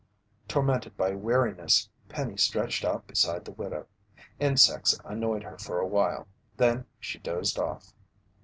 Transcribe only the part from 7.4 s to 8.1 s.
off.